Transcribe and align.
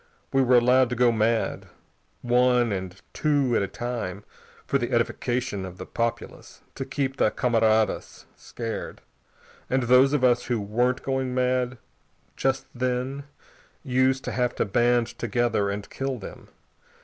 We 0.33 0.41
were 0.41 0.55
allowed 0.57 0.89
to 0.89 0.95
go 0.95 1.11
mad, 1.11 1.67
one 2.23 2.71
and 2.71 2.99
two 3.13 3.55
at 3.55 3.61
a 3.61 3.67
time, 3.67 4.23
for 4.65 4.79
the 4.79 4.93
edification 4.93 5.63
of 5.63 5.77
the 5.77 5.85
populace, 5.85 6.63
to 6.73 6.85
keep 6.85 7.17
the 7.17 7.29
camaradas 7.29 8.25
scared. 8.35 9.01
And 9.69 9.83
those 9.83 10.11
of 10.13 10.23
us 10.23 10.45
who 10.45 10.59
weren't 10.59 11.03
going 11.03 11.35
mad 11.35 11.77
just 12.35 12.65
then 12.73 13.25
used 13.83 14.23
to 14.23 14.31
have 14.31 14.55
to 14.55 14.65
band 14.65 15.05
together 15.19 15.69
and 15.69 15.87
kill 15.87 16.17
them. 16.17 16.47